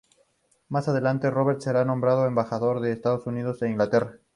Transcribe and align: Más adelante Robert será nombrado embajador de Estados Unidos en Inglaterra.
Más 0.67 0.87
adelante 0.87 1.29
Robert 1.29 1.61
será 1.61 1.85
nombrado 1.85 2.25
embajador 2.25 2.79
de 2.81 2.91
Estados 2.91 3.27
Unidos 3.27 3.61
en 3.61 3.73
Inglaterra. 3.73 4.15